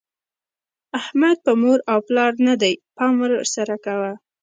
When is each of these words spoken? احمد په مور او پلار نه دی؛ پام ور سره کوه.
احمد 0.99 1.37
په 1.45 1.51
مور 1.61 1.79
او 1.91 1.99
پلار 2.07 2.31
نه 2.47 2.53
دی؛ 2.61 2.73
پام 2.97 3.13
ور 3.21 3.31
سره 3.55 3.75
کوه. 3.85 4.11